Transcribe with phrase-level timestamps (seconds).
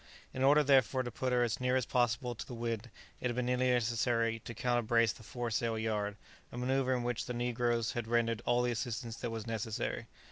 [0.33, 3.35] In order, therefore, to put her as near as possible to the wind, it had
[3.35, 6.17] been merely necessary to counter brace the fore sail yard,
[6.51, 10.07] a manoeuvre in which the negroes had rendered all the assistance that was necessary.